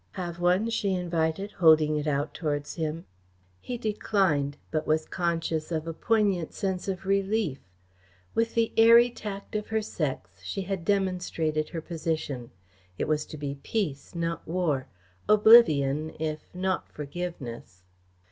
"Have 0.13 0.39
one?" 0.39 0.71
she 0.71 0.93
invited, 0.95 1.51
holding 1.51 1.95
it 1.95 2.07
out 2.07 2.33
towards 2.33 2.73
him. 2.73 3.05
He 3.59 3.77
declined, 3.77 4.57
but 4.71 4.87
was 4.87 5.05
conscious 5.05 5.71
of 5.71 5.85
a 5.85 5.93
poignant 5.93 6.53
sense 6.55 6.87
of 6.87 7.05
relief. 7.05 7.59
With 8.33 8.55
the 8.55 8.73
airy 8.77 9.11
tact 9.11 9.55
of 9.55 9.67
her 9.67 9.83
sex 9.83 10.41
she 10.41 10.63
had 10.63 10.85
demonstrated 10.85 11.69
her 11.69 11.81
position. 11.81 12.49
It 12.97 13.07
was 13.07 13.27
to 13.27 13.37
be 13.37 13.59
peace, 13.61 14.15
not 14.15 14.47
war; 14.47 14.87
oblivion, 15.29 16.15
if 16.19 16.49
not 16.51 16.89
forgiveness. 16.91 17.83